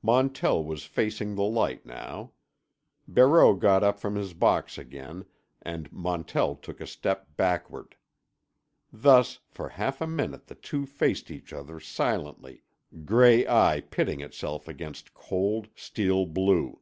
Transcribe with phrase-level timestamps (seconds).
[0.00, 2.30] Montell was facing the light now.
[3.08, 5.24] Barreau got up from his box again,
[5.60, 7.96] and Montell took a step backward.
[8.92, 12.62] Thus for a half minute the two faced each other silently,
[13.04, 16.78] gray eye pitting itself against cold, steel blue.